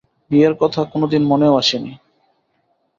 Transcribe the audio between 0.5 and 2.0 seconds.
কথা কোনোদিন মনেও আসে নি।